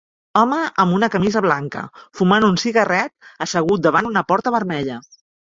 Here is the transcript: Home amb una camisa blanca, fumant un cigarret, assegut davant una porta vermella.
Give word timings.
Home 0.39 0.57
amb 0.83 0.95
una 0.99 1.09
camisa 1.15 1.43
blanca, 1.47 1.83
fumant 2.21 2.47
un 2.49 2.57
cigarret, 2.63 3.15
assegut 3.47 3.85
davant 3.89 4.11
una 4.15 4.29
porta 4.33 4.59
vermella. 4.61 4.99